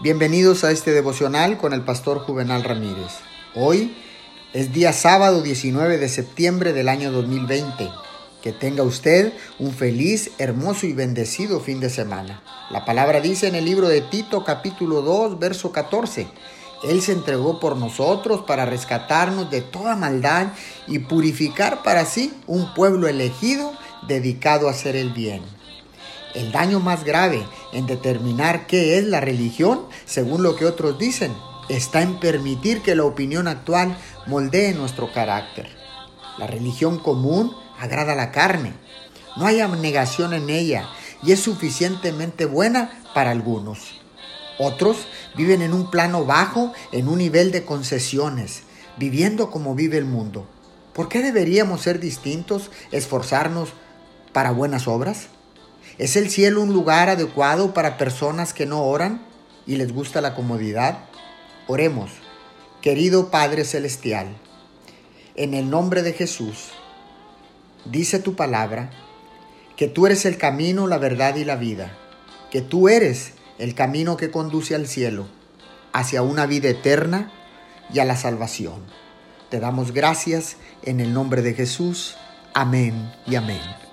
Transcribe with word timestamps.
Bienvenidos 0.00 0.62
a 0.62 0.70
este 0.70 0.92
devocional 0.92 1.58
con 1.58 1.72
el 1.72 1.82
pastor 1.82 2.20
Juvenal 2.20 2.62
Ramírez. 2.62 3.14
Hoy 3.56 3.96
es 4.52 4.72
día 4.72 4.92
sábado 4.92 5.42
19 5.42 5.98
de 5.98 6.08
septiembre 6.08 6.72
del 6.72 6.88
año 6.88 7.10
2020. 7.10 7.90
Que 8.40 8.52
tenga 8.52 8.84
usted 8.84 9.32
un 9.58 9.72
feliz, 9.72 10.30
hermoso 10.38 10.86
y 10.86 10.92
bendecido 10.92 11.58
fin 11.58 11.80
de 11.80 11.90
semana. 11.90 12.44
La 12.70 12.84
palabra 12.84 13.20
dice 13.20 13.48
en 13.48 13.56
el 13.56 13.64
libro 13.64 13.88
de 13.88 14.00
Tito 14.02 14.44
capítulo 14.44 15.02
2, 15.02 15.40
verso 15.40 15.72
14. 15.72 16.28
Él 16.84 17.02
se 17.02 17.10
entregó 17.10 17.58
por 17.58 17.76
nosotros 17.76 18.42
para 18.46 18.66
rescatarnos 18.66 19.50
de 19.50 19.62
toda 19.62 19.96
maldad 19.96 20.52
y 20.86 21.00
purificar 21.00 21.82
para 21.82 22.04
sí 22.04 22.32
un 22.46 22.72
pueblo 22.72 23.08
elegido 23.08 23.72
dedicado 24.06 24.68
a 24.68 24.70
hacer 24.70 24.94
el 24.94 25.10
bien. 25.10 25.42
El 26.34 26.52
daño 26.52 26.80
más 26.80 27.04
grave 27.04 27.46
en 27.72 27.86
determinar 27.86 28.66
qué 28.66 28.98
es 28.98 29.04
la 29.04 29.20
religión, 29.20 29.86
según 30.04 30.42
lo 30.42 30.56
que 30.56 30.66
otros 30.66 30.98
dicen, 30.98 31.32
está 31.68 32.02
en 32.02 32.20
permitir 32.20 32.82
que 32.82 32.94
la 32.94 33.04
opinión 33.04 33.48
actual 33.48 33.96
moldee 34.26 34.74
nuestro 34.74 35.12
carácter. 35.12 35.68
La 36.38 36.46
religión 36.46 36.98
común 36.98 37.54
agrada 37.78 38.12
a 38.12 38.16
la 38.16 38.30
carne. 38.30 38.74
No 39.36 39.46
hay 39.46 39.60
abnegación 39.60 40.34
en 40.34 40.50
ella 40.50 40.88
y 41.22 41.32
es 41.32 41.40
suficientemente 41.40 42.44
buena 42.44 43.02
para 43.14 43.30
algunos. 43.30 44.00
Otros 44.58 45.06
viven 45.36 45.62
en 45.62 45.72
un 45.72 45.90
plano 45.90 46.24
bajo, 46.24 46.72
en 46.92 47.08
un 47.08 47.18
nivel 47.18 47.52
de 47.52 47.64
concesiones, 47.64 48.62
viviendo 48.96 49.50
como 49.50 49.74
vive 49.74 49.98
el 49.98 50.04
mundo. 50.04 50.46
¿Por 50.92 51.08
qué 51.08 51.22
deberíamos 51.22 51.82
ser 51.82 52.00
distintos, 52.00 52.70
esforzarnos 52.90 53.70
para 54.32 54.50
buenas 54.50 54.88
obras? 54.88 55.28
¿Es 55.98 56.14
el 56.14 56.30
cielo 56.30 56.62
un 56.62 56.72
lugar 56.72 57.08
adecuado 57.08 57.74
para 57.74 57.98
personas 57.98 58.54
que 58.54 58.66
no 58.66 58.84
oran 58.84 59.26
y 59.66 59.74
les 59.76 59.92
gusta 59.92 60.20
la 60.20 60.36
comodidad? 60.36 61.06
Oremos, 61.66 62.12
querido 62.80 63.32
Padre 63.32 63.64
Celestial, 63.64 64.28
en 65.34 65.54
el 65.54 65.68
nombre 65.70 66.04
de 66.04 66.12
Jesús, 66.12 66.68
dice 67.84 68.20
tu 68.20 68.36
palabra, 68.36 68.90
que 69.76 69.88
tú 69.88 70.06
eres 70.06 70.24
el 70.24 70.38
camino, 70.38 70.86
la 70.86 70.98
verdad 70.98 71.34
y 71.34 71.44
la 71.44 71.56
vida, 71.56 71.98
que 72.52 72.60
tú 72.60 72.88
eres 72.88 73.32
el 73.58 73.74
camino 73.74 74.16
que 74.16 74.30
conduce 74.30 74.76
al 74.76 74.86
cielo, 74.86 75.26
hacia 75.92 76.22
una 76.22 76.46
vida 76.46 76.68
eterna 76.68 77.32
y 77.92 77.98
a 77.98 78.04
la 78.04 78.16
salvación. 78.16 78.84
Te 79.50 79.58
damos 79.58 79.90
gracias 79.90 80.58
en 80.84 81.00
el 81.00 81.12
nombre 81.12 81.42
de 81.42 81.54
Jesús. 81.54 82.16
Amén 82.54 83.12
y 83.26 83.34
amén. 83.34 83.87